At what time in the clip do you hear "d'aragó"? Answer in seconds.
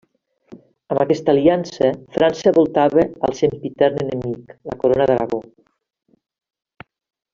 5.13-5.43